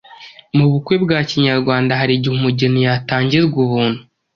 [0.57, 4.01] Mu bukwe bwa kinyarwanda hari igihe umugeni yatangirwa ubuntu.